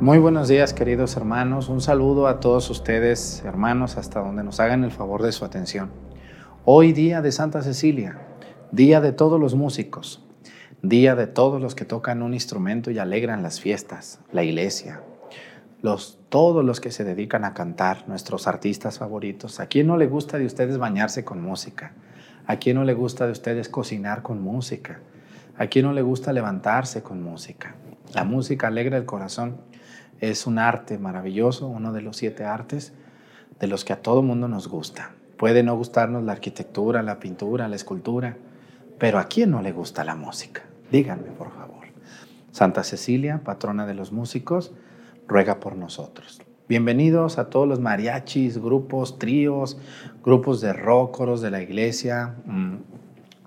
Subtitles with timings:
[0.00, 4.84] Muy buenos días queridos hermanos, un saludo a todos ustedes hermanos hasta donde nos hagan
[4.84, 5.90] el favor de su atención.
[6.66, 8.20] Hoy día de Santa Cecilia,
[8.72, 10.22] día de todos los músicos,
[10.82, 15.00] día de todos los que tocan un instrumento y alegran las fiestas, la iglesia,
[15.80, 19.60] los, todos los que se dedican a cantar, nuestros artistas favoritos.
[19.60, 21.94] ¿A quién no le gusta de ustedes bañarse con música?
[22.46, 25.00] ¿A quién no le gusta de ustedes cocinar con música?
[25.56, 27.76] ¿A quién no le gusta levantarse con música?
[28.14, 29.56] La música alegra el corazón.
[30.20, 32.92] Es un arte maravilloso, uno de los siete artes
[33.60, 35.12] de los que a todo mundo nos gusta.
[35.36, 38.36] Puede no gustarnos la arquitectura, la pintura, la escultura,
[38.98, 40.62] pero ¿a quién no le gusta la música?
[40.90, 41.84] Díganme, por favor.
[42.50, 44.72] Santa Cecilia, patrona de los músicos,
[45.28, 46.40] ruega por nosotros.
[46.68, 49.78] Bienvenidos a todos los mariachis, grupos, tríos,
[50.24, 52.76] grupos de rock, coros de la iglesia, mm,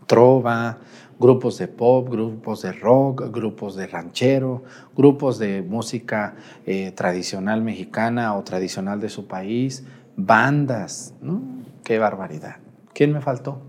[0.06, 0.78] trova,
[1.20, 4.64] grupos de pop, grupos de rock, grupos de ranchero,
[4.96, 9.84] grupos de música eh, tradicional mexicana o tradicional de su país,
[10.16, 11.42] bandas, ¿no?
[11.84, 12.58] Qué barbaridad.
[12.94, 13.62] ¿Quién me faltó?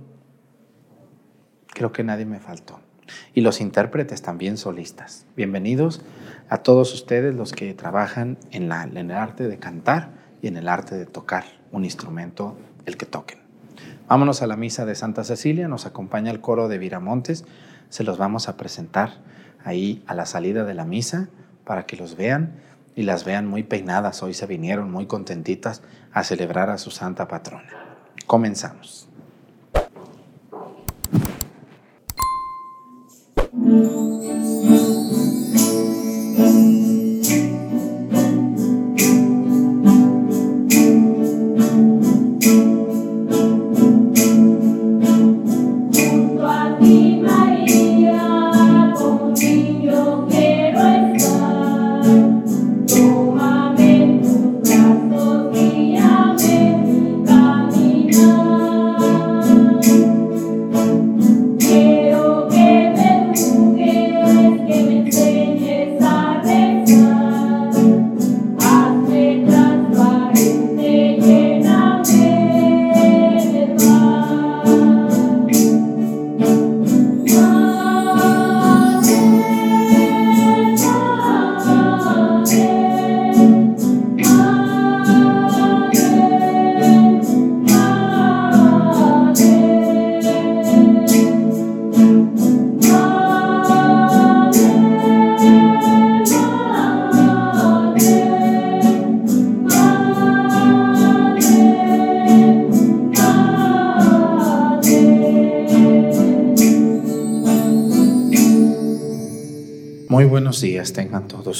[1.68, 2.80] Creo que nadie me faltó.
[3.34, 5.26] Y los intérpretes también solistas.
[5.36, 6.02] Bienvenidos
[6.48, 10.56] a todos ustedes los que trabajan en, la, en el arte de cantar y en
[10.56, 13.39] el arte de tocar un instrumento, el que toquen.
[14.10, 17.44] Vámonos a la misa de Santa Cecilia, nos acompaña el coro de Viramontes,
[17.90, 19.18] se los vamos a presentar
[19.64, 21.28] ahí a la salida de la misa
[21.64, 22.56] para que los vean
[22.96, 24.20] y las vean muy peinadas.
[24.24, 27.70] Hoy se vinieron muy contentitas a celebrar a su santa patrona.
[28.26, 29.06] Comenzamos.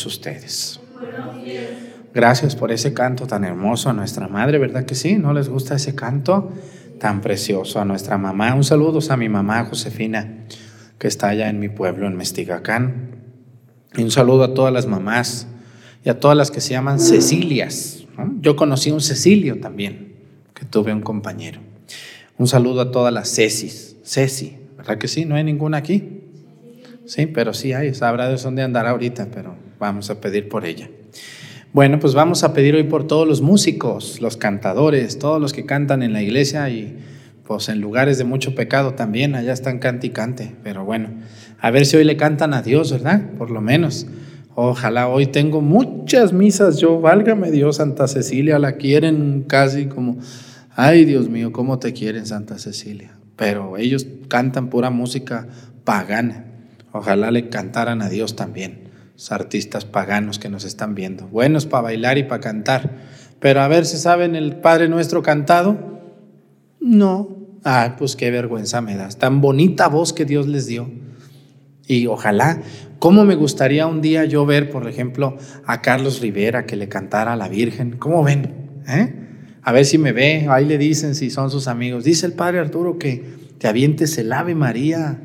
[0.06, 0.81] Ustedes.
[2.12, 5.16] Gracias por ese canto tan hermoso a nuestra madre, ¿verdad que sí?
[5.16, 6.53] ¿No les gusta ese canto
[6.99, 8.55] tan precioso a nuestra mamá?
[8.55, 10.47] Un saludo a mi mamá Josefina,
[10.99, 13.16] que está allá en mi pueblo, en Mestigacán.
[13.97, 15.47] Y un saludo a todas las mamás
[16.05, 18.05] y a todas las que se llaman Cecilias.
[18.41, 20.15] Yo conocí un Cecilio también,
[20.55, 21.61] que tuve un compañero.
[22.38, 23.97] Un saludo a todas las Cecis.
[24.05, 25.25] Ceci, ¿verdad que sí?
[25.25, 26.19] ¿No hay ninguna aquí?
[27.10, 30.88] Sí, pero sí hay, sabrá de dónde andar ahorita, pero vamos a pedir por ella.
[31.72, 35.66] Bueno, pues vamos a pedir hoy por todos los músicos, los cantadores, todos los que
[35.66, 36.99] cantan en la iglesia y
[37.43, 41.09] pues en lugares de mucho pecado también, allá están cante y cante, pero bueno,
[41.59, 43.22] a ver si hoy le cantan a Dios, ¿verdad?
[43.37, 44.06] Por lo menos.
[44.54, 50.19] Ojalá hoy tengo muchas misas, yo, válgame Dios, Santa Cecilia, la quieren casi como,
[50.76, 53.19] ay Dios mío, ¿cómo te quieren Santa Cecilia?
[53.34, 55.49] Pero ellos cantan pura música
[55.82, 56.50] pagana.
[56.92, 61.26] Ojalá le cantaran a Dios también, los artistas paganos que nos están viendo.
[61.28, 62.98] Buenos para bailar y para cantar.
[63.38, 66.00] Pero a ver si saben el Padre Nuestro cantado.
[66.80, 67.36] No.
[67.64, 69.18] Ah, pues qué vergüenza me das.
[69.18, 70.90] Tan bonita voz que Dios les dio.
[71.86, 72.62] Y ojalá,
[72.98, 75.36] ¿cómo me gustaría un día yo ver, por ejemplo,
[75.66, 77.96] a Carlos Rivera que le cantara a la Virgen?
[77.98, 78.82] ¿Cómo ven?
[78.88, 79.14] ¿Eh?
[79.62, 82.04] A ver si me ve, ahí le dicen si son sus amigos.
[82.04, 83.25] Dice el Padre Arturo que
[83.58, 85.20] te avientes el Ave María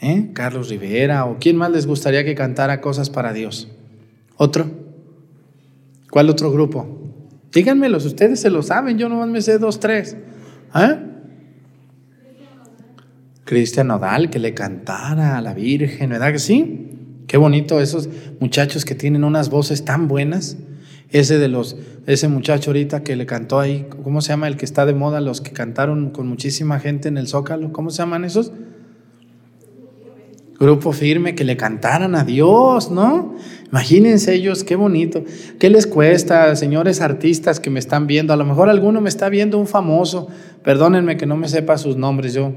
[0.00, 0.30] ¿Eh?
[0.32, 3.68] Carlos Rivera o quién más les gustaría que cantara cosas para Dios.
[4.36, 4.70] ¿Otro?
[6.10, 6.98] ¿Cuál otro grupo?
[7.52, 10.16] Díganmelos, ustedes se lo saben, yo nomás me sé dos, tres.
[10.74, 10.98] ¿Eh?
[13.44, 16.90] Cristian Nodal, que le cantara a la Virgen, ¿verdad que sí?
[17.26, 18.08] Qué bonito esos
[18.38, 20.56] muchachos que tienen unas voces tan buenas.
[21.10, 21.76] Ese de los,
[22.06, 24.46] ese muchacho ahorita que le cantó ahí, ¿cómo se llama?
[24.46, 27.90] El que está de moda, los que cantaron con muchísima gente en el Zócalo, ¿cómo
[27.90, 28.52] se llaman esos?
[30.60, 33.34] Grupo firme, que le cantaran a Dios, ¿no?
[33.68, 35.24] Imagínense ellos, qué bonito.
[35.58, 38.34] ¿Qué les cuesta, señores artistas que me están viendo?
[38.34, 40.28] A lo mejor alguno me está viendo un famoso.
[40.62, 42.34] Perdónenme que no me sepa sus nombres.
[42.34, 42.52] Yo,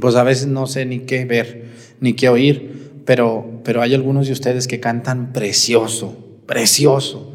[0.00, 1.64] pues a veces no sé ni qué ver,
[2.00, 2.92] ni qué oír.
[3.04, 6.16] Pero, pero hay algunos de ustedes que cantan precioso,
[6.46, 7.32] precioso.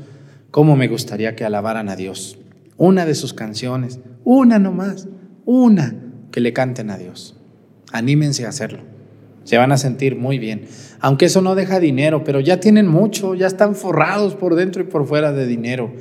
[0.49, 2.39] ¿Cómo me gustaría que alabaran a Dios?
[2.77, 5.09] Una de sus canciones, una nomás,
[5.45, 5.93] una
[6.31, 7.35] que le canten a Dios.
[7.91, 8.96] Anímense a hacerlo.
[9.47, 10.67] Se van a sentir muy bien
[10.99, 14.85] aunque eso no deja dinero, pero ya tienen mucho, ya están forrados por dentro y
[14.85, 15.94] por fuera de dinero.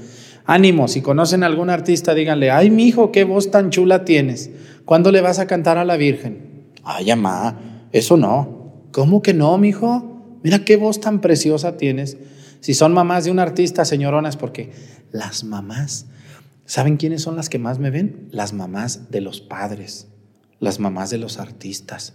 [0.44, 4.50] Ánimo, si conocen algún artista, díganle, ay, mi hijo, qué voz tan chula tienes.
[4.84, 6.66] ¿Cuándo le vas a cantar a la Virgen?
[6.84, 8.84] Ay, mamá, eso no.
[8.92, 10.38] ¿Cómo que no, mi hijo?
[10.42, 12.16] Mira qué voz tan preciosa tienes.
[12.60, 14.70] Si son mamás de un artista, señoronas, porque
[15.10, 16.06] las mamás,
[16.64, 18.28] ¿saben quiénes son las que más me ven?
[18.30, 20.06] Las mamás de los padres,
[20.60, 22.14] las mamás de los artistas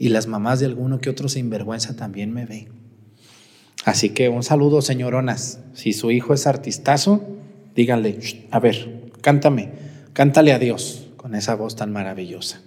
[0.00, 2.70] y las mamás de alguno que otro sinvergüenza también me ven.
[3.84, 5.60] Así que un saludo, señoronas.
[5.74, 7.22] Si su hijo es artistazo,
[7.76, 8.18] díganle,
[8.50, 9.72] a ver, cántame,
[10.14, 12.62] cántale a Dios con esa voz tan maravillosa.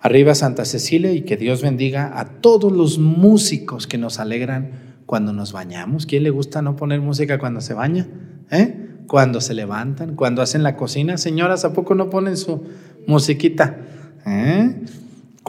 [0.00, 5.32] Arriba Santa Cecilia y que Dios bendiga a todos los músicos que nos alegran cuando
[5.32, 6.04] nos bañamos.
[6.04, 8.06] ¿Quién le gusta no poner música cuando se baña?
[8.50, 8.98] ¿Eh?
[9.06, 11.16] Cuando se levantan, cuando hacen la cocina.
[11.16, 12.64] Señoras, ¿a poco no ponen su
[13.06, 13.78] musiquita?
[14.26, 14.74] ¿Eh?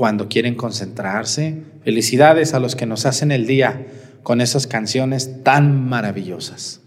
[0.01, 1.62] Cuando quieren concentrarse.
[1.83, 3.86] Felicidades a los que nos hacen el día
[4.24, 6.81] con esas canciones tan maravillosas.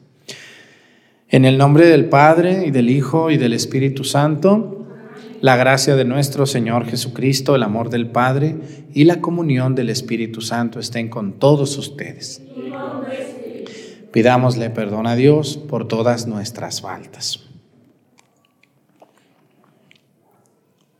[1.28, 4.88] En el nombre del Padre y del Hijo y del Espíritu Santo,
[5.40, 8.56] la gracia de nuestro Señor Jesucristo, el amor del Padre
[8.92, 12.42] y la comunión del Espíritu Santo estén con todos ustedes.
[14.10, 17.53] Pidámosle perdón a Dios por todas nuestras faltas.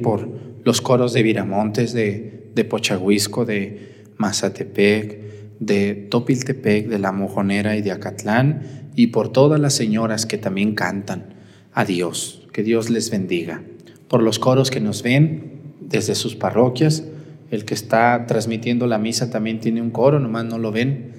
[0.00, 0.28] Por
[0.64, 7.82] los coros de Viramontes, de, de Pochahuisco, de Mazatepec, de Topiltepec, de La Mojonera y
[7.82, 11.34] de Acatlán, y por todas las señoras que también cantan
[11.72, 12.46] a Dios.
[12.52, 13.62] Que Dios les bendiga.
[14.08, 17.04] Por los coros que nos ven desde sus parroquias,
[17.50, 21.12] el que está transmitiendo la misa también tiene un coro, nomás no lo ven,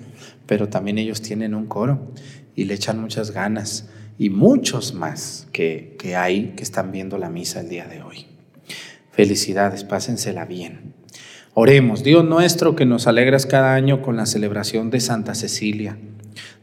[0.46, 2.12] pero también ellos tienen un coro
[2.56, 7.30] y le echan muchas ganas y muchos más que, que hay que están viendo la
[7.30, 8.29] misa el día de hoy.
[9.20, 10.94] Felicidades, pásensela bien.
[11.54, 15.98] Oremos, Dios nuestro que nos alegras cada año con la celebración de Santa Cecilia.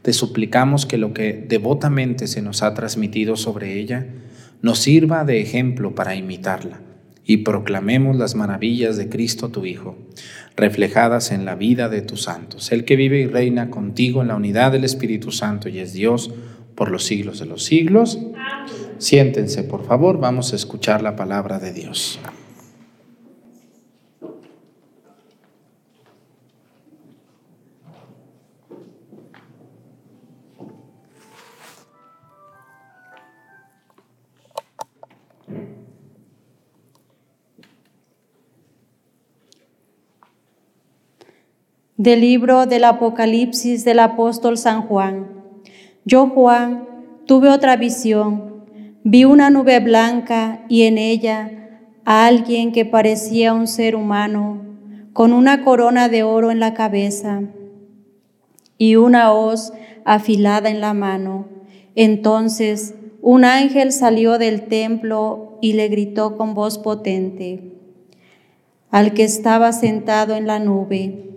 [0.00, 4.06] Te suplicamos que lo que devotamente se nos ha transmitido sobre ella
[4.62, 6.80] nos sirva de ejemplo para imitarla
[7.26, 9.98] y proclamemos las maravillas de Cristo tu Hijo,
[10.56, 14.36] reflejadas en la vida de tus santos, el que vive y reina contigo en la
[14.36, 16.32] unidad del Espíritu Santo y es Dios
[16.74, 18.18] por los siglos de los siglos.
[18.96, 22.18] Siéntense, por favor, vamos a escuchar la palabra de Dios.
[41.98, 45.28] Del libro del Apocalipsis del apóstol San Juan.
[46.04, 46.86] Yo, Juan,
[47.24, 48.66] tuve otra visión.
[49.02, 51.50] Vi una nube blanca y en ella
[52.04, 54.60] a alguien que parecía un ser humano,
[55.14, 57.44] con una corona de oro en la cabeza
[58.76, 59.72] y una hoz
[60.04, 61.46] afilada en la mano.
[61.94, 67.72] Entonces un ángel salió del templo y le gritó con voz potente
[68.90, 71.35] al que estaba sentado en la nube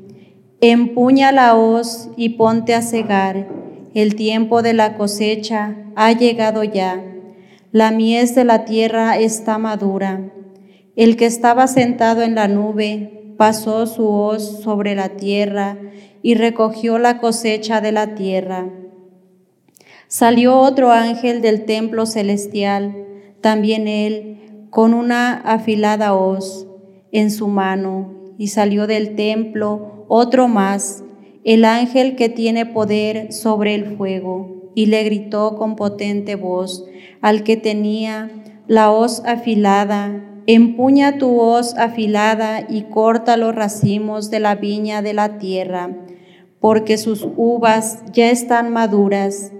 [0.61, 3.47] Empuña la hoz y ponte a cegar.
[3.93, 7.01] El tiempo de la cosecha ha llegado ya.
[7.71, 10.33] La mies de la tierra está madura.
[10.97, 15.77] El que estaba sentado en la nube pasó su hoz sobre la tierra
[16.21, 18.67] y recogió la cosecha de la tierra.
[20.09, 23.05] Salió otro ángel del templo celestial,
[23.39, 26.67] también él, con una afilada hoz
[27.13, 31.03] en su mano, y salió del templo otro más,
[31.45, 36.85] el ángel que tiene poder sobre el fuego, y le gritó con potente voz
[37.21, 38.29] al que tenía
[38.67, 45.13] la hoz afilada, empuña tu hoz afilada y corta los racimos de la viña de
[45.13, 45.89] la tierra,
[46.59, 49.51] porque sus uvas ya están maduras.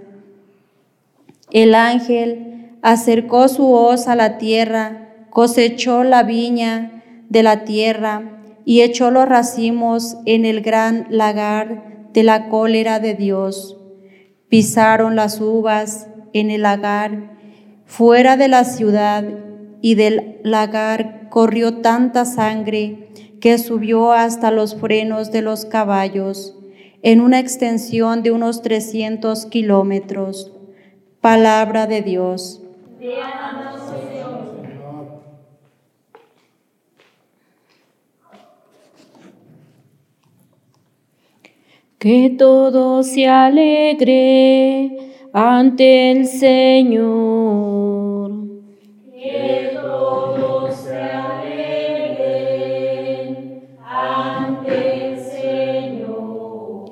[1.52, 8.82] El ángel acercó su hoz a la tierra, cosechó la viña de la tierra, y
[8.82, 13.78] echó los racimos en el gran lagar de la cólera de Dios.
[14.48, 17.38] Pisaron las uvas en el lagar,
[17.86, 19.24] fuera de la ciudad,
[19.82, 23.08] y del lagar corrió tanta sangre
[23.40, 26.56] que subió hasta los frenos de los caballos,
[27.02, 30.52] en una extensión de unos 300 kilómetros.
[31.20, 32.62] Palabra de Dios.
[42.00, 44.96] Que todo se alegre
[45.34, 47.52] ante el Señor.
[49.12, 52.16] Que todo se alegre
[53.84, 56.86] ante el Señor.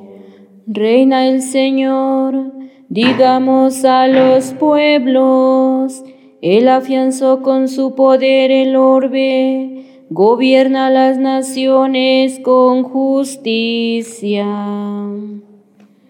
[0.66, 2.52] Reina el Señor,
[2.90, 6.04] digamos a los pueblos,
[6.42, 14.46] Él afianzó con su poder el orbe gobierna las naciones con justicia.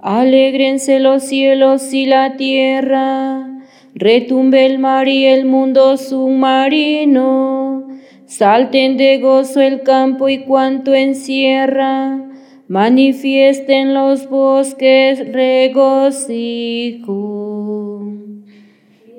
[0.00, 3.46] Alégrense los cielos y la tierra,
[3.94, 7.86] retumbe el mar y el mundo submarino,
[8.26, 12.23] salten de gozo el campo y cuanto encierra
[12.68, 17.04] manifiesten los bosques regocijo.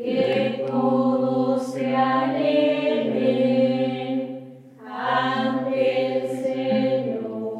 [0.03, 1.95] Que todo se
[5.05, 7.57] ante el Señor.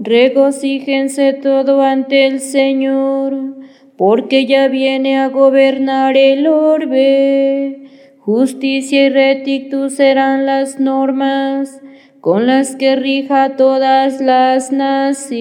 [0.00, 3.56] Regocíjense todo ante el Señor,
[3.96, 7.84] porque ya viene a gobernar el orbe.
[8.18, 11.80] Justicia y rectitud serán las normas
[12.20, 15.38] con las que rija todas las naciones.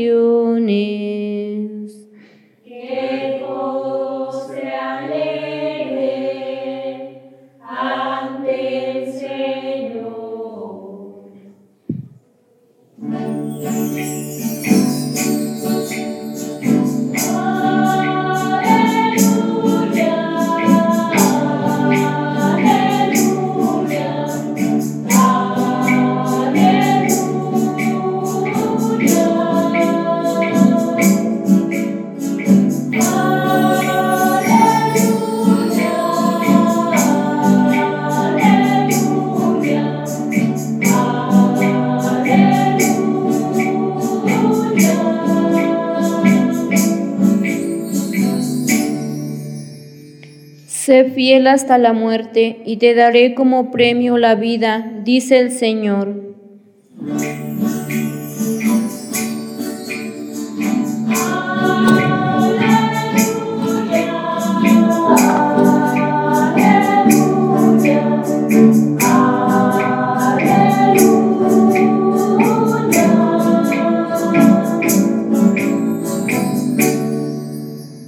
[50.88, 56.16] Sé fiel hasta la muerte y te daré como premio la vida, dice el Señor.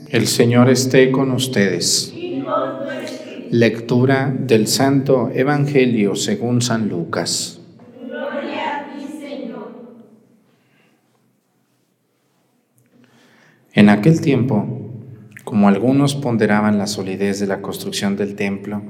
[0.07, 2.13] El Señor esté con ustedes.
[3.51, 7.59] Lectura del Santo Evangelio según San Lucas.
[13.73, 14.67] En aquel tiempo,
[15.43, 18.83] como algunos ponderaban la solidez de la construcción del templo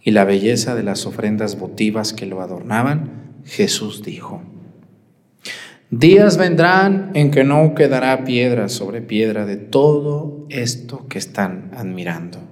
[0.00, 4.42] y la belleza de las ofrendas votivas que lo adornaban, Jesús dijo,
[5.90, 12.51] Días vendrán en que no quedará piedra sobre piedra de todo esto que están admirando.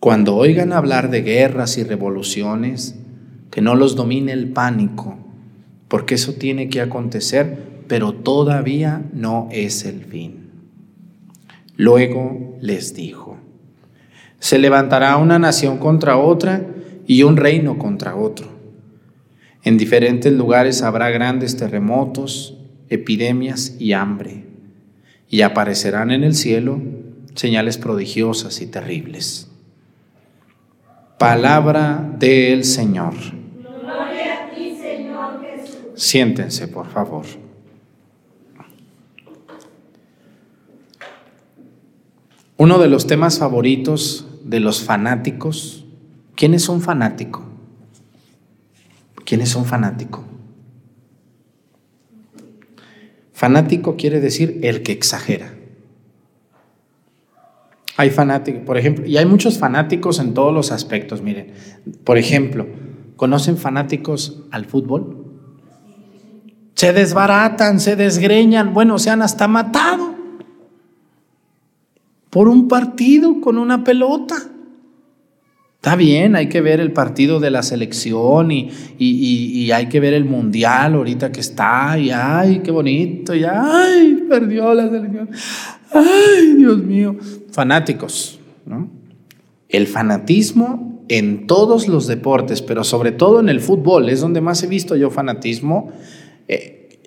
[0.00, 2.96] Cuando oigan hablar de guerras y revoluciones,
[3.50, 5.18] que no los domine el pánico,
[5.88, 10.50] porque eso tiene que acontecer, pero todavía no es el fin.
[11.76, 13.38] Luego les dijo,
[14.38, 16.66] se levantará una nación contra otra,
[17.06, 18.48] y un reino contra otro.
[19.62, 24.44] En diferentes lugares habrá grandes terremotos, epidemias y hambre,
[25.28, 26.80] y aparecerán en el cielo
[27.34, 29.45] señales prodigiosas y terribles.
[31.18, 33.14] Palabra del Señor.
[33.14, 35.78] Gloria a ti, Señor Jesús.
[35.94, 37.24] Siéntense, por favor.
[42.58, 45.86] Uno de los temas favoritos de los fanáticos
[46.36, 47.42] ¿Quién es un fanático?
[49.24, 50.22] ¿Quién es un fanático?
[53.32, 55.54] Fanático quiere decir el que exagera.
[57.96, 61.52] Hay fanáticos, por ejemplo, y hay muchos fanáticos en todos los aspectos, miren.
[62.04, 62.66] Por ejemplo,
[63.16, 65.24] ¿conocen fanáticos al fútbol?
[66.74, 70.14] Se desbaratan, se desgreñan, bueno, se han hasta matado
[72.28, 74.36] por un partido con una pelota.
[75.76, 80.12] Está bien, hay que ver el partido de la selección y, y, hay que ver
[80.12, 85.30] el mundial ahorita que está, y ay, qué bonito, y ay, perdió la selección.
[85.92, 87.16] Ay, Dios mío.
[87.56, 88.90] Fanáticos, ¿no?
[89.70, 94.62] El fanatismo en todos los deportes, pero sobre todo en el fútbol, es donde más
[94.62, 95.90] he visto yo fanatismo
[96.48, 96.98] eh,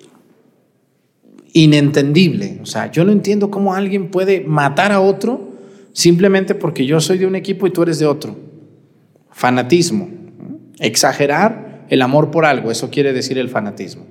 [1.53, 2.57] inentendible.
[2.63, 5.49] O sea, yo no entiendo cómo alguien puede matar a otro
[5.93, 8.35] simplemente porque yo soy de un equipo y tú eres de otro.
[9.29, 10.09] Fanatismo.
[10.79, 14.07] Exagerar el amor por algo, eso quiere decir el fanatismo.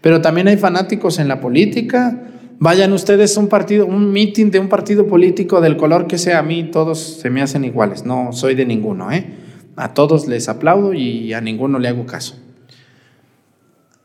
[0.00, 2.29] Pero también hay fanáticos en la política.
[2.62, 6.40] Vayan ustedes a un partido, un meeting de un partido político del color que sea,
[6.40, 8.04] a mí todos se me hacen iguales.
[8.04, 9.34] No soy de ninguno, ¿eh?
[9.76, 12.38] A todos les aplaudo y a ninguno le hago caso.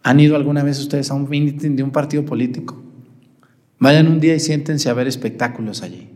[0.03, 2.81] ¿Han ido alguna vez ustedes a un meeting de un partido político?
[3.77, 6.11] Vayan un día y siéntense a ver espectáculos allí.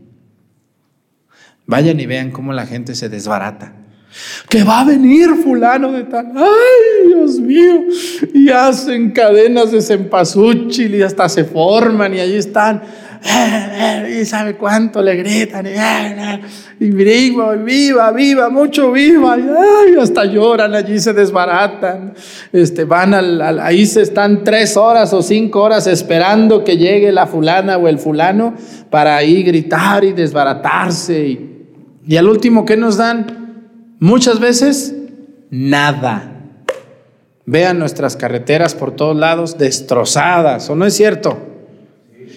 [1.66, 3.79] Vayan y vean cómo la gente se desbarata
[4.48, 6.32] que va a venir fulano de tal.
[6.34, 7.84] Ay, Dios mío.
[8.34, 12.82] Y hacen cadenas de cempasúchil y hasta se forman y allí están.
[14.18, 15.66] Y sabe cuánto le gritan.
[16.80, 19.36] Y, viva, viva, viva, mucho viva.
[19.38, 22.14] Y hasta lloran, allí se desbaratan.
[22.52, 27.26] Este, van al, ahí se están tres horas o cinco horas esperando que llegue la
[27.26, 28.54] fulana o el fulano
[28.90, 31.26] para ahí gritar y desbaratarse.
[31.28, 31.66] Y,
[32.08, 33.39] y al último, ¿qué nos dan?
[34.00, 34.94] Muchas veces,
[35.50, 36.32] nada.
[37.44, 41.38] Vean nuestras carreteras por todos lados destrozadas, ¿o no es cierto?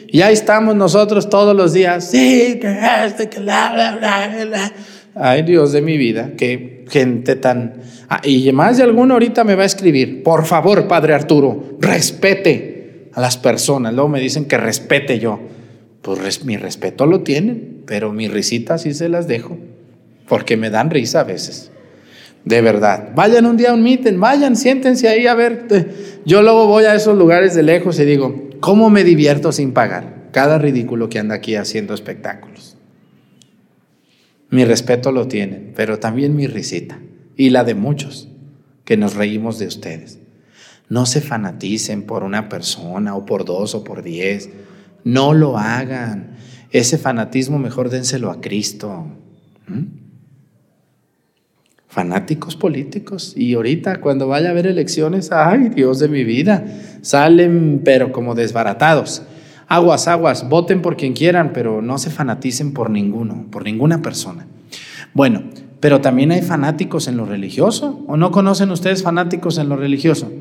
[0.09, 4.73] Y ahí estamos nosotros todos los días, sí, que este, que la, bla, bla, bla.
[5.15, 7.75] Ay, Dios de mi vida, qué gente tan...
[8.09, 13.09] Ah, y más de alguno ahorita me va a escribir, por favor, Padre Arturo, respete
[13.13, 13.93] a las personas.
[13.93, 15.39] Luego me dicen que respete yo.
[16.01, 19.57] Pues mi respeto lo tienen, pero mi risita sí se las dejo
[20.27, 21.71] porque me dan risa a veces.
[22.45, 23.11] De verdad.
[23.15, 25.67] Vayan un día a un meeting, vayan, siéntense ahí a ver.
[26.25, 30.29] Yo luego voy a esos lugares de lejos y digo, ¿cómo me divierto sin pagar?
[30.31, 32.77] Cada ridículo que anda aquí haciendo espectáculos.
[34.49, 36.99] Mi respeto lo tienen, pero también mi risita
[37.35, 38.27] y la de muchos
[38.85, 40.19] que nos reímos de ustedes.
[40.89, 44.49] No se fanaticen por una persona o por dos o por diez.
[45.03, 46.35] No lo hagan.
[46.71, 49.07] Ese fanatismo mejor dénselo a Cristo.
[49.67, 50.02] ¿Mm?
[51.93, 53.33] Fanáticos políticos.
[53.37, 56.65] Y ahorita cuando vaya a haber elecciones, ay Dios de mi vida,
[57.03, 59.21] salen pero como desbaratados.
[59.67, 64.47] Aguas, aguas, voten por quien quieran, pero no se fanaticen por ninguno, por ninguna persona.
[65.13, 65.43] Bueno,
[65.79, 68.03] pero también hay fanáticos en lo religioso.
[68.07, 70.31] ¿O no conocen ustedes fanáticos en lo religioso?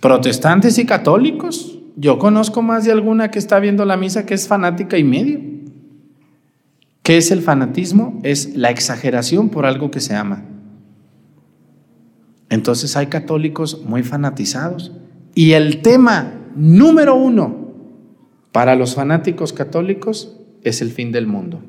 [0.00, 1.78] Protestantes y católicos.
[1.94, 5.40] Yo conozco más de alguna que está viendo la misa que es fanática y medio.
[7.02, 8.18] ¿Qué es el fanatismo?
[8.22, 10.53] Es la exageración por algo que se ama.
[12.54, 14.92] Entonces hay católicos muy fanatizados.
[15.34, 17.74] Y el tema número uno
[18.52, 21.60] para los fanáticos católicos es el fin del mundo.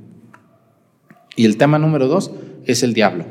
[1.36, 2.32] Y el tema número dos
[2.68, 3.26] es el diablo.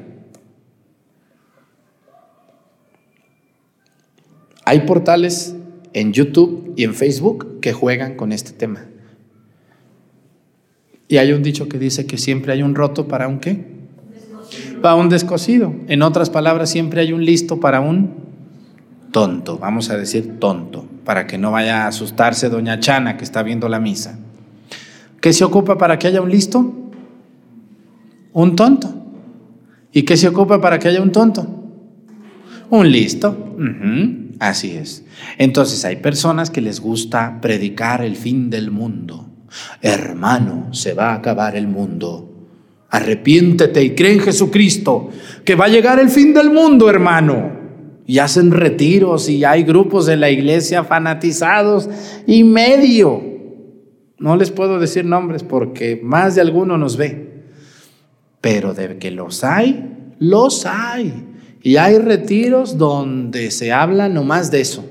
[4.65, 5.55] Hay portales
[5.93, 8.85] en YouTube y en Facebook que juegan con este tema.
[11.07, 13.74] Y hay un dicho que dice que siempre hay un roto para un qué?
[14.85, 15.75] Para un descosido.
[15.89, 18.17] En otras palabras, siempre hay un listo para un
[19.13, 19.57] tonto.
[19.57, 23.71] Vamos a decir tonto, para que no vaya a asustarse doña Chana que está viendo
[23.71, 24.19] la misa.
[25.23, 26.91] ¿Qué se ocupa para que haya un listo?
[28.35, 28.93] Un tonto.
[29.91, 31.47] ¿Y qué se ocupa para que haya un tonto?
[32.69, 33.57] Un listo.
[34.39, 35.07] Así es.
[35.39, 39.31] Entonces hay personas que les gusta predicar el fin del mundo.
[39.81, 42.34] Hermano, se va a acabar el mundo.
[42.95, 45.11] Arrepiéntete y cree en Jesucristo,
[45.45, 47.51] que va a llegar el fin del mundo, hermano.
[48.07, 51.91] Y hacen retiros y hay grupos de la iglesia fanatizados
[52.25, 53.21] y medio.
[54.17, 57.43] No les puedo decir nombres porque más de alguno nos ve.
[58.41, 61.25] Pero de que los hay, los hay.
[61.63, 64.89] Y hay retiros donde se habla nomás de eso.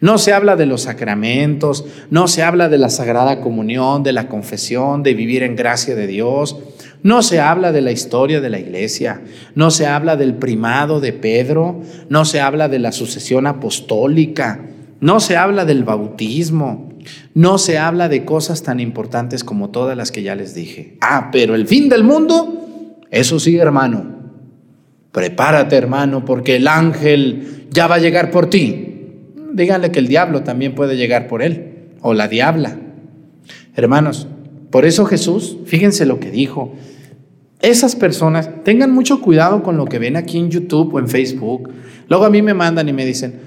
[0.00, 4.28] No se habla de los sacramentos, no se habla de la Sagrada Comunión, de la
[4.28, 6.56] confesión, de vivir en gracia de Dios.
[7.02, 9.22] No se habla de la historia de la iglesia,
[9.54, 14.66] no se habla del primado de Pedro, no se habla de la sucesión apostólica,
[15.00, 16.92] no se habla del bautismo,
[17.34, 20.96] no se habla de cosas tan importantes como todas las que ya les dije.
[21.00, 24.18] Ah, pero el fin del mundo, eso sí, hermano,
[25.12, 28.84] prepárate hermano, porque el ángel ya va a llegar por ti.
[29.52, 32.76] Díganle que el diablo también puede llegar por él, o la diabla.
[33.74, 34.26] Hermanos,
[34.70, 36.74] por eso Jesús, fíjense lo que dijo,
[37.60, 41.70] esas personas tengan mucho cuidado con lo que ven aquí en YouTube o en Facebook.
[42.08, 43.40] Luego a mí me mandan y me dicen,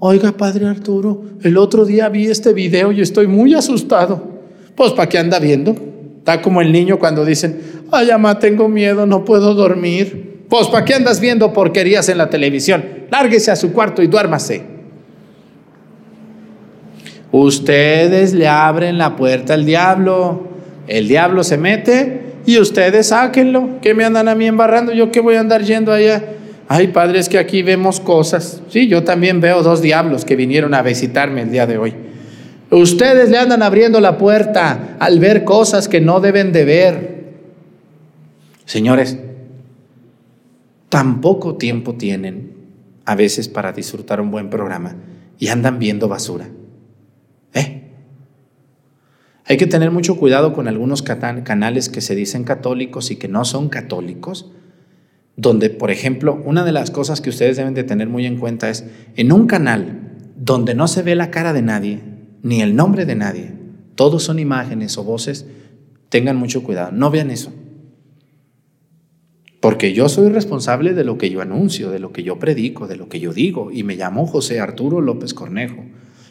[0.00, 4.34] oiga, Padre Arturo, el otro día vi este video y estoy muy asustado.
[4.74, 5.74] Pues, ¿para qué anda viendo?
[6.18, 7.60] Está como el niño cuando dicen,
[7.90, 10.44] ay, mamá, tengo miedo, no puedo dormir.
[10.48, 12.84] Pues, ¿para qué andas viendo porquerías en la televisión?
[13.10, 14.62] Lárguese a su cuarto y duérmase.
[17.32, 20.53] Ustedes le abren la puerta al diablo.
[20.86, 23.80] El diablo se mete y ustedes sáquenlo.
[23.80, 24.92] ¿Qué me andan a mí embarrando?
[24.92, 26.22] ¿Yo qué voy a andar yendo allá?
[26.68, 28.62] Ay, padre, es que aquí vemos cosas.
[28.68, 31.94] Sí, yo también veo dos diablos que vinieron a visitarme el día de hoy.
[32.70, 37.24] Ustedes le andan abriendo la puerta al ver cosas que no deben de ver.
[38.64, 39.18] Señores,
[40.88, 42.52] tan poco tiempo tienen
[43.04, 44.96] a veces para disfrutar un buen programa
[45.38, 46.48] y andan viendo basura.
[49.46, 53.44] Hay que tener mucho cuidado con algunos canales que se dicen católicos y que no
[53.44, 54.50] son católicos,
[55.36, 58.70] donde, por ejemplo, una de las cosas que ustedes deben de tener muy en cuenta
[58.70, 58.84] es,
[59.16, 62.00] en un canal donde no se ve la cara de nadie,
[62.42, 63.52] ni el nombre de nadie,
[63.94, 65.46] todos son imágenes o voces,
[66.08, 67.52] tengan mucho cuidado, no vean eso.
[69.60, 72.96] Porque yo soy responsable de lo que yo anuncio, de lo que yo predico, de
[72.96, 73.70] lo que yo digo.
[73.72, 75.86] Y me llamo José Arturo López Cornejo.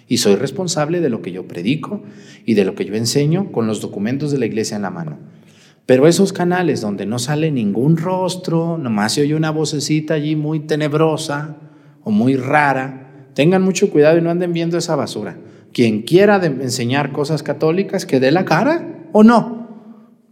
[0.07, 2.01] Y soy responsable de lo que yo predico
[2.45, 5.17] y de lo que yo enseño con los documentos de la iglesia en la mano.
[5.85, 10.61] Pero esos canales donde no sale ningún rostro, nomás se oye una vocecita allí muy
[10.61, 11.57] tenebrosa
[12.03, 15.37] o muy rara, tengan mucho cuidado y no anden viendo esa basura.
[15.73, 19.67] Quien quiera enseñar cosas católicas, que dé la cara o no.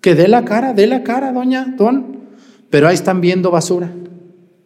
[0.01, 2.11] Que dé la cara, dé la cara, doña, don
[2.71, 3.91] pero ahí están viendo basura.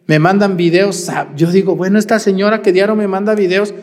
[0.06, 1.10] Me mandan videos.
[1.36, 3.74] Yo digo, bueno, esta señora que diario me manda videos,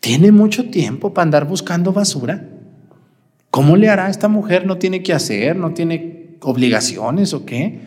[0.00, 2.48] ¿tiene mucho tiempo para andar buscando basura?
[3.50, 4.66] ¿Cómo le hará esta mujer?
[4.66, 5.56] ¿No tiene que hacer?
[5.56, 7.80] ¿No tiene obligaciones o qué?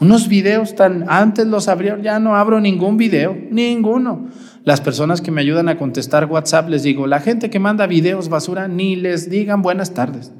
[0.00, 4.28] Unos videos tan, antes los abrieron, ya no abro ningún video, ninguno.
[4.64, 8.30] Las personas que me ayudan a contestar WhatsApp les digo, la gente que manda videos
[8.30, 10.32] basura, ni les digan buenas tardes.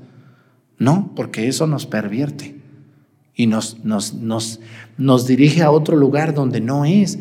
[0.79, 2.57] No, porque eso nos pervierte
[3.35, 4.61] y nos, nos, nos,
[4.97, 7.19] nos dirige a otro lugar donde no es.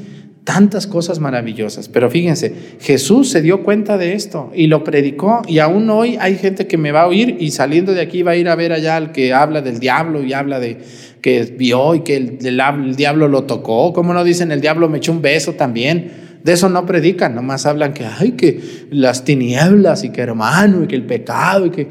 [0.49, 1.89] Tantas cosas maravillosas.
[1.89, 6.37] Pero fíjense, Jesús se dio cuenta de esto y lo predicó y aún hoy hay
[6.37, 8.73] gente que me va a oír y saliendo de aquí va a ir a ver
[8.73, 10.79] allá al que habla del diablo y habla de
[11.21, 13.93] que vio y que el, diablo lo tocó.
[13.93, 16.13] ¿Cómo no dicen el diablo me echó un beso también?
[16.43, 18.59] De eso no predican, nomás hablan que, ay, que
[18.89, 21.87] las tinieblas y que hermano y que el pecado y que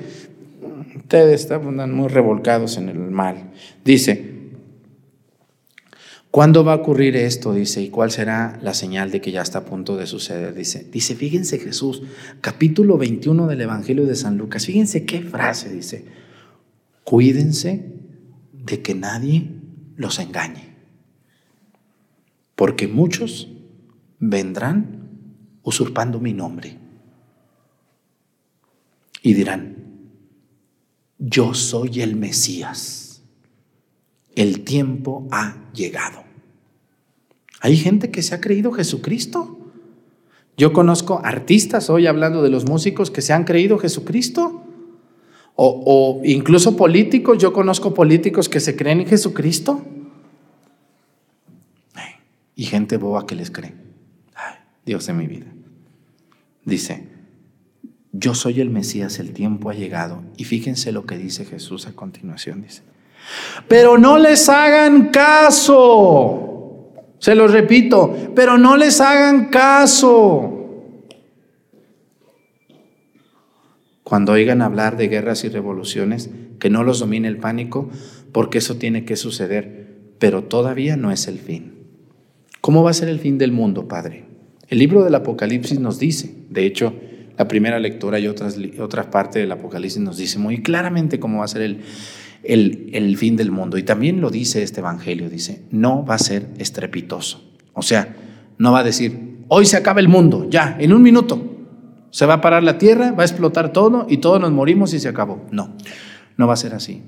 [0.97, 3.37] ustedes están muy revolcados en el mal.
[3.85, 4.28] Dice,
[6.38, 7.53] ¿Cuándo va a ocurrir esto?
[7.53, 10.55] Dice, ¿y cuál será la señal de que ya está a punto de suceder?
[10.55, 12.05] Dice, dice, fíjense Jesús,
[12.40, 16.05] capítulo 21 del Evangelio de San Lucas, fíjense qué frase dice,
[17.03, 17.92] cuídense
[18.53, 19.51] de que nadie
[19.96, 20.77] los engañe,
[22.55, 23.48] porque muchos
[24.20, 25.09] vendrán
[25.64, 26.79] usurpando mi nombre
[29.22, 29.74] y dirán,
[31.18, 33.09] yo soy el Mesías
[34.38, 36.28] el tiempo ha llegado.
[37.61, 39.59] Hay gente que se ha creído Jesucristo.
[40.57, 44.64] Yo conozco artistas hoy hablando de los músicos que se han creído Jesucristo.
[45.61, 49.83] O, incluso políticos, yo conozco políticos que se creen en Jesucristo.
[52.55, 53.75] Y gente boba que les cree.
[54.85, 55.47] Dios de mi vida.
[56.64, 57.09] Dice,
[58.12, 60.23] yo soy el Mesías, el tiempo ha llegado.
[60.37, 62.62] Y fíjense lo que dice Jesús a continuación.
[62.62, 62.83] Dice,
[63.68, 66.58] pero no les hagan caso.
[67.18, 70.54] Se los repito, pero no les hagan caso.
[74.02, 77.90] Cuando oigan hablar de guerras y revoluciones, que no los domine el pánico,
[78.33, 81.74] porque eso tiene que suceder, pero todavía no es el fin.
[82.61, 84.24] ¿Cómo va a ser el fin del mundo, Padre?
[84.68, 86.94] El libro del Apocalipsis nos dice, de hecho,
[87.37, 91.44] la primera lectura y otras, otras partes del Apocalipsis nos dice muy claramente cómo va
[91.44, 91.81] a ser el,
[92.42, 93.79] el, fin del mundo.
[93.79, 97.44] Y también lo dice este Evangelio, dice, no va a ser estrepitoso.
[97.74, 98.16] O sea,
[98.59, 101.44] no va a decir, hoy se acaba el mundo, ya, en un minuto.
[102.11, 105.01] Se va a parar la tierra, va a explotar todo y todos nos morimos y
[105.01, 105.46] se acabó.
[105.51, 105.74] No,
[106.37, 107.03] no va a ser así.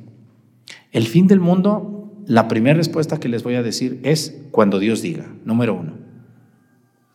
[0.93, 5.03] El fin del mundo, la primera respuesta que les voy a decir es cuando Dios
[5.03, 5.95] diga, número uno.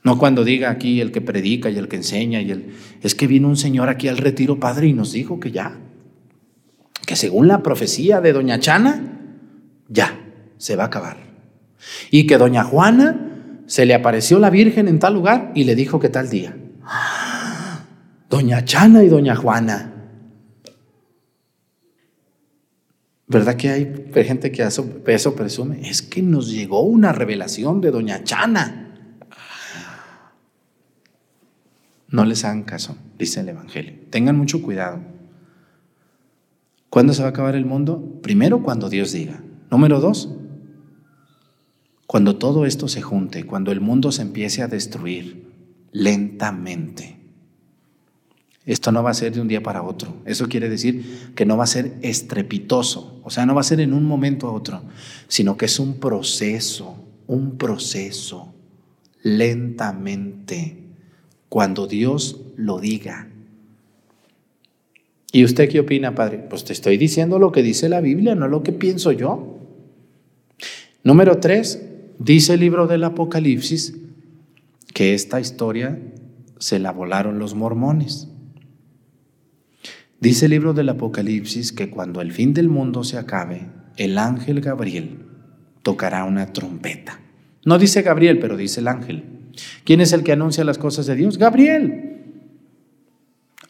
[0.04, 2.74] No cuando diga aquí el que predica y el que enseña y el...
[3.02, 5.80] Es que vino un señor aquí al retiro, padre, y nos dijo que ya,
[7.06, 9.02] que según la profecía de doña Chana,
[9.88, 10.20] ya,
[10.58, 11.18] se va a acabar.
[12.12, 16.00] Y que doña Juana se le apareció la Virgen en tal lugar y le dijo
[16.00, 16.56] que tal día.
[18.30, 19.92] Doña Chana y doña Juana.
[23.28, 25.90] ¿Verdad que hay gente que eso presume?
[25.90, 28.82] Es que nos llegó una revelación de doña Chana.
[32.08, 33.94] No les hagan caso, dice el Evangelio.
[34.12, 35.15] Tengan mucho cuidado.
[36.96, 38.22] ¿Cuándo se va a acabar el mundo?
[38.22, 39.44] Primero, cuando Dios diga.
[39.70, 40.30] Número dos,
[42.08, 45.52] cuando todo esto se junte, cuando el mundo se empiece a destruir
[45.92, 47.20] lentamente.
[48.66, 50.16] Esto no va a ser de un día para otro.
[50.24, 53.20] Eso quiere decir que no va a ser estrepitoso.
[53.26, 54.82] O sea, no va a ser en un momento a otro,
[55.28, 56.96] sino que es un proceso,
[57.28, 58.54] un proceso,
[59.22, 60.82] lentamente,
[61.50, 63.35] cuando Dios lo diga.
[65.36, 66.38] ¿Y usted qué opina, padre?
[66.50, 69.60] Pues te estoy diciendo lo que dice la Biblia, no lo que pienso yo.
[71.04, 71.86] Número tres,
[72.20, 73.98] dice el libro del Apocalipsis
[74.94, 76.00] que esta historia
[76.58, 78.30] se la volaron los mormones.
[80.22, 83.68] Dice el libro del Apocalipsis que cuando el fin del mundo se acabe,
[83.98, 85.18] el ángel Gabriel
[85.84, 87.20] tocará una trompeta.
[87.66, 89.26] No dice Gabriel, pero dice el ángel.
[89.84, 91.38] ¿Quién es el que anuncia las cosas de Dios?
[91.38, 92.15] Gabriel.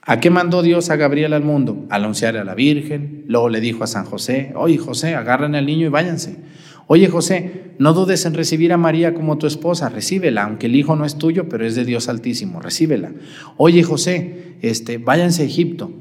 [0.07, 1.87] ¿A qué mandó Dios a Gabriel al mundo?
[1.89, 3.25] A anunciar a la Virgen.
[3.27, 6.37] Luego le dijo a San José, oye José, agarren al niño y váyanse.
[6.85, 10.95] Oye José, no dudes en recibir a María como tu esposa, recíbela, aunque el hijo
[10.95, 13.13] no es tuyo, pero es de Dios Altísimo, recíbela.
[13.57, 15.91] Oye José, este, váyanse a Egipto.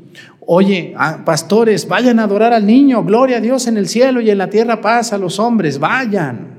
[0.46, 4.28] Oye, ah, pastores, vayan a adorar al niño, gloria a Dios en el cielo y
[4.28, 6.52] en la tierra paz a los hombres, vayan.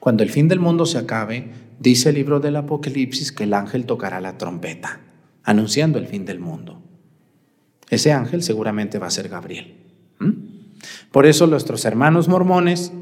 [0.00, 3.84] Cuando el fin del mundo se acabe, dice el libro del Apocalipsis que el ángel
[3.84, 5.00] tocará la trompeta
[5.44, 6.82] anunciando el fin del mundo.
[7.88, 9.74] Ese ángel seguramente va a ser Gabriel.
[11.12, 12.92] Por eso nuestros hermanos mormones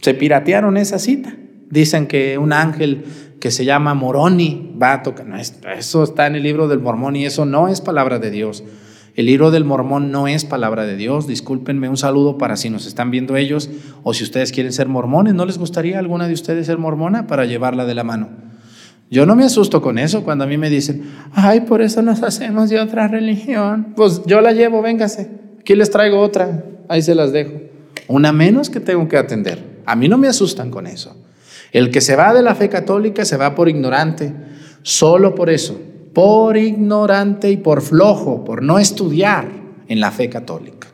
[0.00, 1.36] se piratearon esa cita.
[1.70, 3.04] Dicen que un ángel
[3.40, 5.26] que se llama Moroni va a tocar.
[5.38, 8.64] eso está en el libro del mormón y eso no es palabra de Dios.
[9.14, 11.26] El libro del mormón no es palabra de Dios.
[11.26, 13.70] Discúlpenme, un saludo para si nos están viendo ellos
[14.02, 15.34] o si ustedes quieren ser mormones.
[15.34, 18.30] ¿No les gustaría alguna de ustedes ser mormona para llevarla de la mano?
[19.10, 22.22] Yo no me asusto con eso cuando a mí me dicen, ay, por eso nos
[22.22, 23.92] hacemos de otra religión.
[23.96, 25.30] Pues yo la llevo, véngase.
[25.60, 27.52] Aquí les traigo otra, ahí se las dejo.
[28.08, 29.82] Una menos que tengo que atender.
[29.86, 31.16] A mí no me asustan con eso.
[31.72, 34.32] El que se va de la fe católica se va por ignorante,
[34.82, 35.80] solo por eso,
[36.12, 39.48] por ignorante y por flojo, por no estudiar
[39.88, 40.93] en la fe católica.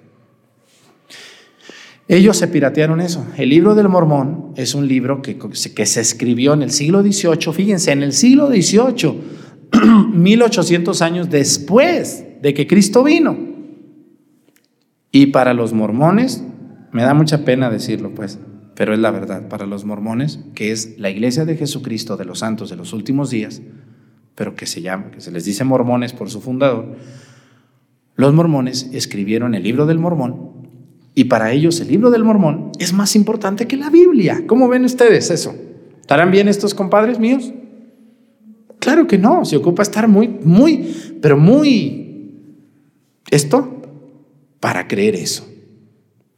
[2.11, 3.25] Ellos se piratearon eso.
[3.37, 7.53] El libro del Mormón es un libro que, que se escribió en el siglo XVIII,
[7.53, 9.20] fíjense, en el siglo XVIII,
[10.12, 13.38] 1800 años después de que Cristo vino.
[15.12, 16.42] Y para los mormones,
[16.90, 18.40] me da mucha pena decirlo, pues,
[18.75, 22.40] pero es la verdad, para los mormones, que es la iglesia de Jesucristo de los
[22.40, 23.62] santos de los últimos días,
[24.35, 26.96] pero que se llama, que se les dice mormones por su fundador,
[28.16, 30.49] los mormones escribieron el libro del mormón
[31.20, 34.44] y para ellos el libro del mormón es más importante que la Biblia.
[34.46, 35.54] ¿Cómo ven ustedes eso?
[36.00, 37.52] ¿Estarán bien estos compadres míos?
[38.78, 42.46] Claro que no, se ocupa estar muy, muy, pero muy...
[43.30, 43.83] Esto
[44.61, 45.46] para creer eso.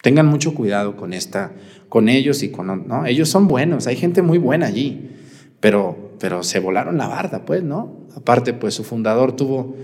[0.03, 1.53] Tengan mucho cuidado con esta,
[1.89, 2.89] con ellos y con.
[3.07, 5.11] Ellos son buenos, hay gente muy buena allí,
[5.61, 8.09] pero, pero se volaron la barda, pues, ¿no?
[8.17, 9.77] Aparte, pues su fundador tuvo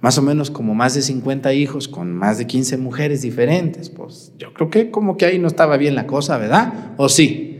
[0.00, 3.90] más o menos como más de 50 hijos con más de 15 mujeres diferentes.
[3.90, 6.92] Pues yo creo que como que ahí no estaba bien la cosa, ¿verdad?
[6.96, 7.52] ¿O sí?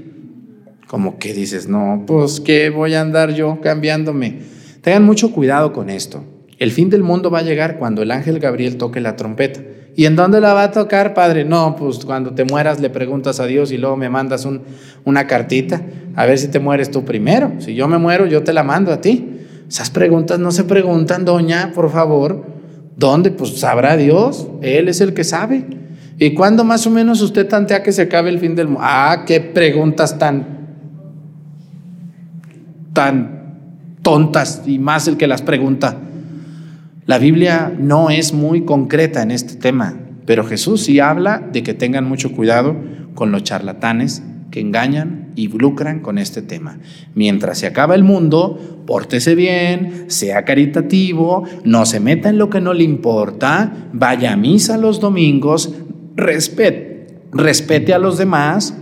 [0.86, 4.40] Como que dices, no, pues que voy a andar yo cambiándome.
[4.82, 6.24] Tengan mucho cuidado con esto.
[6.58, 9.60] El fin del mundo va a llegar cuando el ángel Gabriel toque la trompeta.
[9.96, 11.44] ¿Y en dónde la va a tocar, padre?
[11.44, 14.62] No, pues cuando te mueras le preguntas a Dios y luego me mandas un,
[15.04, 15.82] una cartita
[16.14, 17.52] a ver si te mueres tú primero.
[17.58, 19.36] Si yo me muero, yo te la mando a ti.
[19.68, 22.44] Esas preguntas no se preguntan, doña, por favor.
[22.96, 23.30] ¿Dónde?
[23.30, 24.48] Pues sabrá Dios.
[24.62, 25.66] Él es el que sabe.
[26.18, 28.80] ¿Y cuándo más o menos usted tantea que se acabe el fin del mundo?
[28.82, 30.46] Ah, qué preguntas tan,
[32.92, 33.36] tan
[34.02, 35.98] tontas y más el que las pregunta.
[37.04, 41.74] La Biblia no es muy concreta en este tema, pero Jesús sí habla de que
[41.74, 42.76] tengan mucho cuidado
[43.14, 46.78] con los charlatanes que engañan y lucran con este tema.
[47.14, 52.60] Mientras se acaba el mundo, pórtese bien, sea caritativo, no se meta en lo que
[52.60, 55.74] no le importa, vaya a misa los domingos,
[56.16, 58.76] respete, respete a los demás,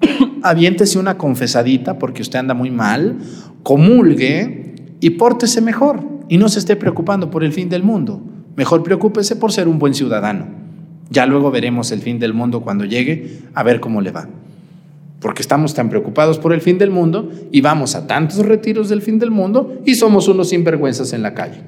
[0.42, 3.18] aviéntese una confesadita porque usted anda muy mal,
[3.62, 8.20] comulgue y pórtese mejor y no se esté preocupando por el fin del mundo.
[8.56, 10.46] Mejor preocúpese por ser un buen ciudadano.
[11.10, 14.28] Ya luego veremos el fin del mundo cuando llegue, a ver cómo le va
[15.24, 19.00] porque estamos tan preocupados por el fin del mundo y vamos a tantos retiros del
[19.00, 21.62] fin del mundo y somos unos sinvergüenzas en la calle.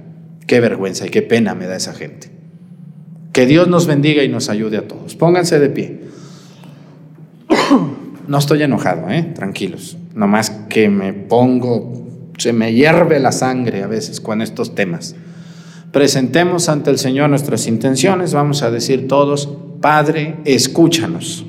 [0.47, 2.31] Qué vergüenza y qué pena me da esa gente.
[3.33, 5.17] Que Dios nos bendiga y nos ayude a todos.
[5.17, 6.01] Pónganse de pie.
[8.29, 9.23] No estoy enojado, ¿eh?
[9.35, 9.97] tranquilos.
[10.15, 15.17] Nomás que me pongo, se me hierve la sangre a veces con estos temas.
[15.93, 18.35] Presentemos ante el Señor nuestras intenciones.
[18.35, 19.49] Vamos a decir todos,
[19.81, 21.47] Padre, escúchanos.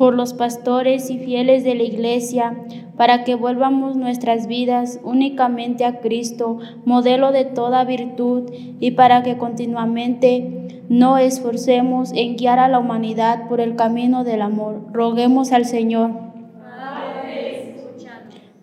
[0.00, 2.56] Por los pastores y fieles de la Iglesia,
[2.96, 9.36] para que vuelvamos nuestras vidas únicamente a Cristo, modelo de toda virtud, y para que
[9.36, 14.86] continuamente no esforcemos en guiar a la humanidad por el camino del amor.
[14.90, 16.12] Roguemos al Señor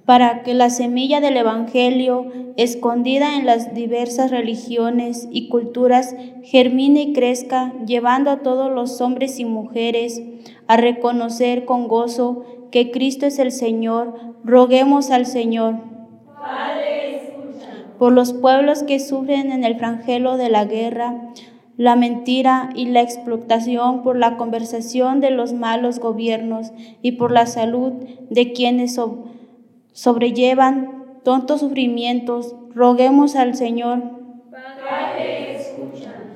[0.08, 7.13] para que la semilla del Evangelio, escondida en las diversas religiones y culturas, germine y
[7.13, 10.23] crezca, llevando a todos los hombres y mujeres
[10.67, 15.75] a reconocer con gozo que Cristo es el Señor, roguemos al Señor.
[17.97, 21.32] por los pueblos que sufren en el frangelo de la guerra,
[21.77, 27.45] la mentira y la explotación, por la conversación de los malos gobiernos y por la
[27.45, 27.93] salud
[28.30, 28.99] de quienes
[29.93, 34.01] sobrellevan tontos sufrimientos, roguemos al Señor.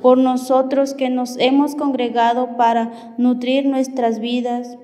[0.02, 4.78] Por nosotros que nos hemos congregado para nutrir nuestras vidas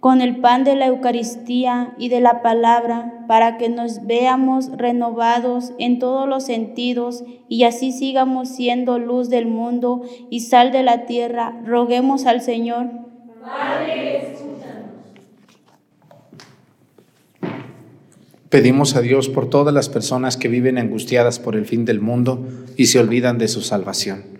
[0.00, 5.72] con el pan de la Eucaristía y de la palabra, para que nos veamos renovados
[5.78, 11.04] en todos los sentidos y así sigamos siendo luz del mundo y sal de la
[11.04, 11.60] tierra.
[11.66, 12.86] Roguemos al Señor.
[13.42, 14.36] Padre,
[18.48, 22.48] Pedimos a Dios por todas las personas que viven angustiadas por el fin del mundo
[22.76, 24.39] y se olvidan de su salvación.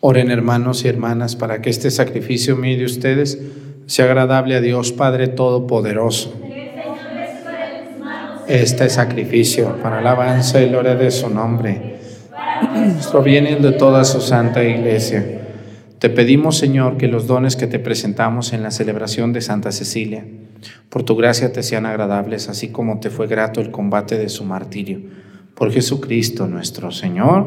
[0.00, 3.38] Oren hermanos y hermanas para que este sacrificio mío de ustedes
[3.86, 6.34] sea agradable a Dios Padre Todopoderoso.
[8.46, 11.98] Este sacrificio para alabanza y gloria de su nombre
[13.10, 15.42] proviene de toda su santa iglesia.
[15.98, 20.24] Te pedimos, Señor, que los dones que te presentamos en la celebración de Santa Cecilia,
[20.90, 24.44] por tu gracia te sean agradables, así como te fue grato el combate de su
[24.44, 25.00] martirio.
[25.56, 27.46] Por Jesucristo nuestro Señor.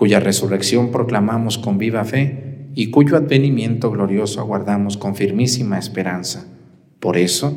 [0.00, 6.46] cuya resurrección proclamamos con viva fe y cuyo advenimiento glorioso aguardamos con firmísima esperanza.
[7.00, 7.54] Por eso,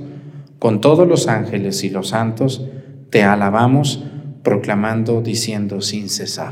[0.59, 2.67] con todos los ángeles y los santos,
[3.11, 4.03] te alabamos,
[4.43, 6.51] proclamando, diciendo sin cesar.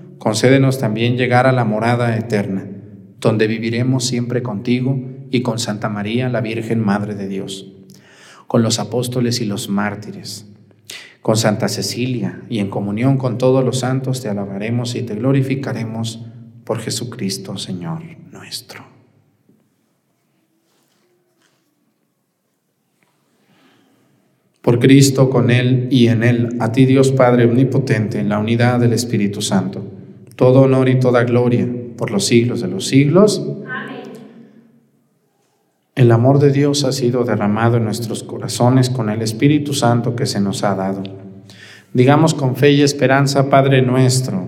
[0.21, 2.67] concédenos también llegar a la morada eterna,
[3.19, 5.01] donde viviremos siempre contigo
[5.31, 7.73] y con Santa María, la Virgen Madre de Dios,
[8.45, 10.45] con los apóstoles y los mártires
[11.21, 16.25] con Santa Cecilia y en comunión con todos los santos te alabaremos y te glorificaremos
[16.63, 18.01] por Jesucristo, Señor
[18.31, 18.83] nuestro.
[24.61, 28.79] Por Cristo, con Él y en Él, a ti Dios Padre Omnipotente, en la unidad
[28.79, 29.90] del Espíritu Santo,
[30.41, 33.45] todo honor y toda gloria por los siglos de los siglos.
[35.93, 40.25] El amor de Dios ha sido derramado en nuestros corazones con el Espíritu Santo que
[40.25, 41.03] se nos ha dado.
[41.93, 44.47] Digamos con fe y esperanza, Padre nuestro.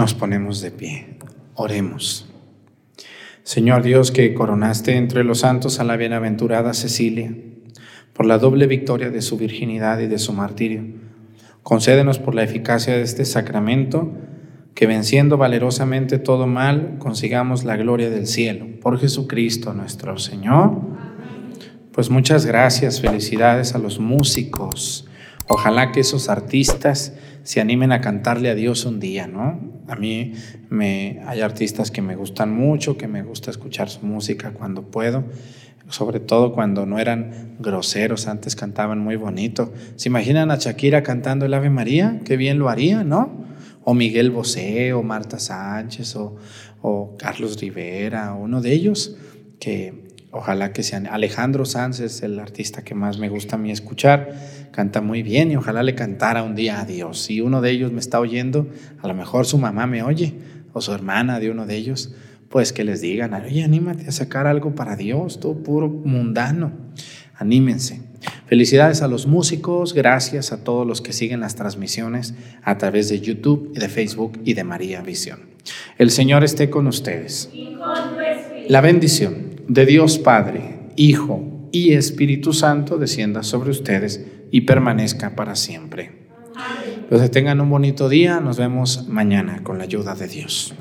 [0.00, 1.18] Nos ponemos de pie.
[1.54, 2.26] Oremos.
[3.42, 7.34] Señor Dios, que coronaste entre los santos a la bienaventurada Cecilia,
[8.14, 10.84] por la doble victoria de su virginidad y de su martirio,
[11.62, 14.10] concédenos por la eficacia de este sacramento,
[14.74, 18.68] que venciendo valerosamente todo mal, consigamos la gloria del cielo.
[18.80, 20.80] Por Jesucristo nuestro Señor.
[21.92, 25.06] Pues muchas gracias, felicidades a los músicos.
[25.46, 27.12] Ojalá que esos artistas
[27.42, 29.60] se animen a cantarle a Dios un día, ¿no?
[29.88, 30.34] A mí
[30.68, 35.24] me, hay artistas que me gustan mucho, que me gusta escuchar su música cuando puedo,
[35.88, 39.72] sobre todo cuando no eran groseros, antes cantaban muy bonito.
[39.96, 42.20] ¿Se imaginan a Shakira cantando el Ave María?
[42.24, 43.46] Qué bien lo haría, ¿no?
[43.82, 46.36] O Miguel Bosé, o Marta Sánchez, o,
[46.82, 49.16] o Carlos Rivera, uno de ellos,
[49.58, 51.06] que ojalá que sean.
[51.06, 54.32] Alejandro Sanz es el artista que más me gusta a mí escuchar,
[54.70, 57.20] canta muy bien y ojalá le cantara un día a Dios.
[57.22, 58.68] Si uno de ellos me está oyendo,
[59.00, 60.34] a lo mejor su mamá me oye,
[60.72, 62.14] o su hermana de uno de ellos,
[62.48, 66.72] pues que les digan, oye, anímate a sacar algo para Dios, todo puro mundano.
[67.34, 68.02] Anímense.
[68.46, 73.20] Felicidades a los músicos, gracias a todos los que siguen las transmisiones a través de
[73.20, 75.40] YouTube, de Facebook y de María Visión.
[75.96, 77.48] El Señor esté con ustedes.
[77.52, 78.72] Y con tu espíritu.
[78.72, 85.54] La bendición de Dios Padre, Hijo y Espíritu Santo descienda sobre ustedes y permanezca para
[85.54, 86.10] siempre.
[86.96, 90.74] Entonces tengan un bonito día, nos vemos mañana con la ayuda de Dios.